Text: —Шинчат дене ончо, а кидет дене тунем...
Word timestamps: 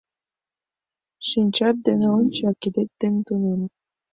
—Шинчат 1.27 1.75
дене 1.87 2.07
ончо, 2.19 2.43
а 2.51 2.53
кидет 2.61 2.89
дене 3.01 3.19
тунем... 3.27 3.61